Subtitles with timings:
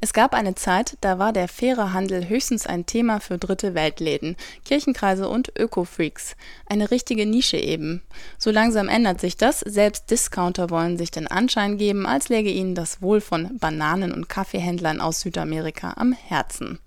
[0.00, 4.36] Es gab eine Zeit, da war der faire Handel höchstens ein Thema für dritte Weltläden,
[4.64, 6.36] Kirchenkreise und Öko-Freaks.
[6.66, 8.02] Eine richtige Nische eben.
[8.38, 12.76] So langsam ändert sich das, selbst Discounter wollen sich den Anschein geben, als läge ihnen
[12.76, 16.78] das Wohl von Bananen- und Kaffeehändlern aus Südamerika am Herzen.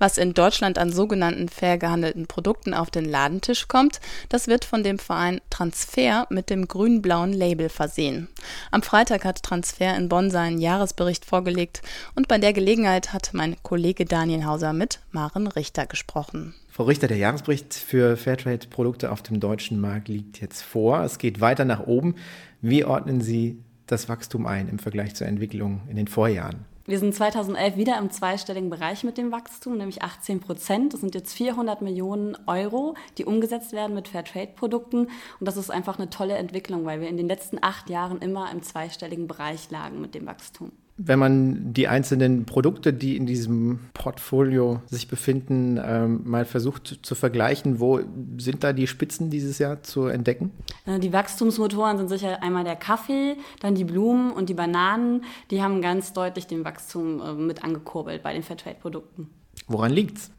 [0.00, 4.82] Was in Deutschland an sogenannten fair gehandelten Produkten auf den Ladentisch kommt, das wird von
[4.82, 8.26] dem Verein Transfer mit dem grün-blauen Label versehen.
[8.72, 11.82] Am Freitag hat Transfer in Bonn seinen Jahresbericht vorgelegt
[12.16, 16.54] und bei der Gelegenheit hat mein Kollege Daniel Hauser mit Maren Richter gesprochen.
[16.70, 21.02] Frau Richter, der Jahresbericht für Fairtrade-Produkte auf dem deutschen Markt liegt jetzt vor.
[21.02, 22.14] Es geht weiter nach oben.
[22.62, 26.64] Wie ordnen Sie das Wachstum ein im Vergleich zur Entwicklung in den Vorjahren?
[26.86, 30.94] Wir sind 2011 wieder im zweistelligen Bereich mit dem Wachstum, nämlich 18 Prozent.
[30.94, 35.10] Das sind jetzt 400 Millionen Euro, die umgesetzt werden mit Fairtrade-Produkten.
[35.40, 38.50] Und das ist einfach eine tolle Entwicklung, weil wir in den letzten acht Jahren immer
[38.50, 40.72] im zweistelligen Bereich lagen mit dem Wachstum.
[40.98, 47.14] Wenn man die einzelnen Produkte, die in diesem Portfolio sich befinden, ähm, mal versucht zu
[47.14, 48.00] vergleichen, wo
[48.38, 50.52] sind da die Spitzen dieses Jahr zu entdecken?
[50.86, 55.24] Äh, die Wachstumsmotoren sind sicher einmal der Kaffee, dann die Blumen und die Bananen.
[55.50, 59.28] Die haben ganz deutlich den Wachstum äh, mit angekurbelt bei den Fairtrade-Produkten.
[59.68, 60.30] Woran liegt's?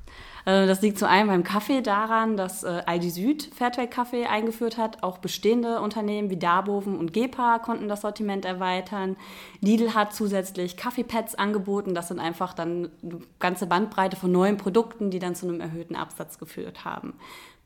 [0.48, 5.04] Äh, das liegt zu einem beim Kaffee daran, dass äh, Aldi Süd Fairtrade-Kaffee eingeführt hat.
[5.04, 9.18] Auch bestehende Unternehmen wie Darboven und Gepa konnten das Sortiment erweitern.
[9.60, 11.94] Lidl hat zusätzlich Kaffeepads angeboten.
[11.94, 15.98] Das sind einfach dann eine ganze Bandbreite von neuen Produkten, die dann zu einem erhöhten
[15.98, 17.14] Absatz geführt haben.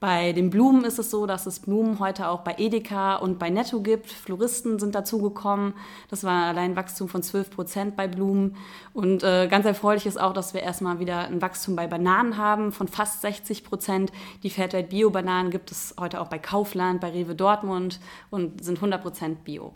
[0.02, 3.52] Bei den Blumen ist es so, dass es Blumen heute auch bei Edeka und bei
[3.52, 4.10] Netto gibt.
[4.10, 5.76] Floristen sind dazugekommen.
[6.10, 8.58] Das war allein ein Wachstum von 12 Prozent bei Blumen.
[8.96, 12.71] Und äh, ganz erfreulich ist auch, dass wir erstmal wieder ein Wachstum bei Bananen haben
[12.72, 14.12] von fast 60 Prozent.
[14.44, 19.02] Die Fairtrade Bio-Bananen gibt es heute auch bei Kaufland, bei Rewe Dortmund und sind 100
[19.02, 19.74] Prozent Bio.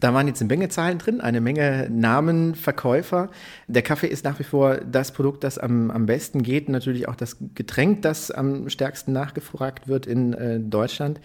[0.00, 3.30] Da waren jetzt eine Menge Zahlen drin, eine Menge Namen, Verkäufer.
[3.66, 6.68] Der Kaffee ist nach wie vor das Produkt, das am, am besten geht.
[6.68, 11.20] Natürlich auch das Getränk, das am stärksten nachgefragt wird in äh, Deutschland.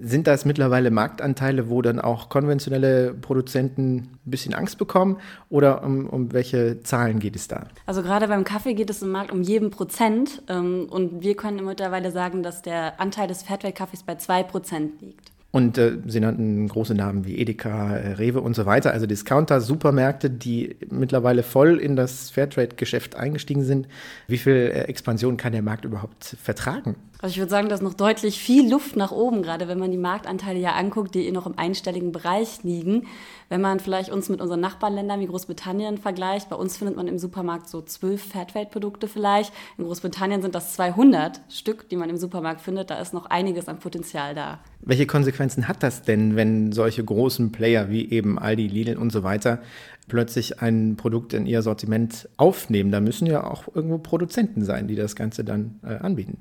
[0.00, 5.18] Sind das mittlerweile Marktanteile, wo dann auch konventionelle Produzenten ein bisschen Angst bekommen?
[5.50, 7.68] Oder um, um welche Zahlen geht es da?
[7.86, 10.42] Also gerade beim Kaffee geht es im Markt um jeden Prozent.
[10.48, 15.34] Ähm, und wir können mittlerweile sagen, dass der Anteil des Fairtrade-Kaffees bei zwei Prozent liegt.
[15.54, 19.60] Und äh, sie nannten große Namen wie Edeka, äh, Rewe und so weiter, also Discounter,
[19.60, 23.86] Supermärkte, die mittlerweile voll in das Fairtrade-Geschäft eingestiegen sind.
[24.26, 26.96] Wie viel äh, Expansion kann der Markt überhaupt vertragen?
[27.24, 29.90] Also ich würde sagen, da ist noch deutlich viel Luft nach oben, gerade wenn man
[29.90, 33.06] die Marktanteile ja anguckt, die eh noch im einstelligen Bereich liegen.
[33.48, 37.18] Wenn man vielleicht uns mit unseren Nachbarländern wie Großbritannien vergleicht, bei uns findet man im
[37.18, 39.54] Supermarkt so zwölf Fairtrade-Produkte vielleicht.
[39.78, 42.90] In Großbritannien sind das 200 Stück, die man im Supermarkt findet.
[42.90, 44.58] Da ist noch einiges an Potenzial da.
[44.80, 49.22] Welche Konsequenzen hat das denn, wenn solche großen Player wie eben Aldi, Lidl und so
[49.22, 49.60] weiter
[50.08, 52.90] plötzlich ein Produkt in ihr Sortiment aufnehmen.
[52.90, 56.38] Da müssen ja auch irgendwo Produzenten sein, die das Ganze dann äh, anbieten.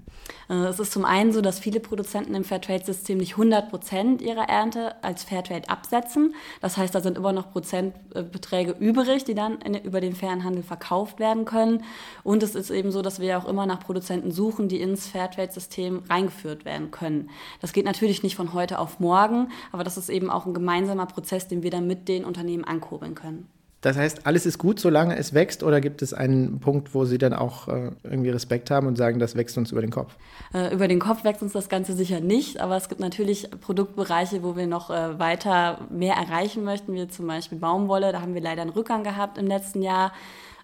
[0.74, 4.96] Es ist zum einen so, dass viele Produzenten im Fairtrade-System nicht 100 Prozent ihrer Ernte
[5.04, 6.34] als Fairtrade absetzen.
[6.62, 10.64] Das heißt, da sind immer noch Prozentbeträge übrig, die dann in, über den fairen Handel
[10.64, 11.84] verkauft werden können.
[12.24, 16.06] Und es ist eben so, dass wir auch immer nach Produzenten suchen, die ins Fairtrade-System
[16.10, 17.30] reingeführt werden können.
[17.62, 21.06] Das geht natürlich nicht von heute auf morgen, aber das ist eben auch ein gemeinsamer
[21.06, 23.48] Prozess, den wir dann mit den Unternehmen ankurbeln können.
[23.84, 27.18] Das heißt, alles ist gut, solange es wächst, oder gibt es einen Punkt, wo Sie
[27.18, 30.16] dann auch äh, irgendwie Respekt haben und sagen, das wächst uns über den Kopf?
[30.54, 34.42] Äh, über den Kopf wächst uns das Ganze sicher nicht, aber es gibt natürlich Produktbereiche,
[34.42, 38.14] wo wir noch äh, weiter mehr erreichen möchten, wie zum Beispiel Baumwolle.
[38.14, 40.14] Da haben wir leider einen Rückgang gehabt im letzten Jahr.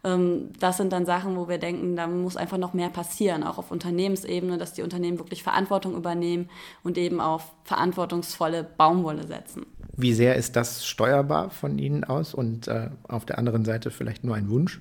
[0.06, 3.58] Ähm, das sind dann Sachen, wo wir denken, da muss einfach noch mehr passieren, auch
[3.58, 6.50] auf Unternehmensebene, dass die Unternehmen wirklich Verantwortung übernehmen
[6.84, 9.66] und eben auf verantwortungsvolle Baumwolle setzen.
[10.02, 14.24] Wie sehr ist das steuerbar von Ihnen aus und äh, auf der anderen Seite vielleicht
[14.24, 14.80] nur ein Wunsch?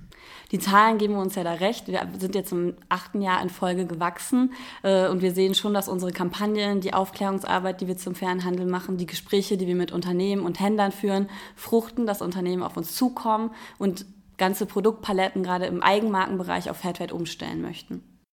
[0.53, 1.89] Die Zahlen geben uns ja da recht.
[1.89, 4.53] Wir sind jetzt im achten Jahr in Folge gewachsen
[4.85, 8.67] äh, und wir sehen schon, dass unsere Kampagnen, die Aufklärungsarbeit, die wir zum fairen Handel
[8.67, 12.95] machen, die Gespräche, die wir mit Unternehmen und Händlern führen, fruchten, dass Unternehmen auf uns
[12.95, 14.07] zukommen und
[14.37, 18.05] ganze Produktpaletten gerade im Eigenmarkenbereich auf Fairtrade umstellen möchten.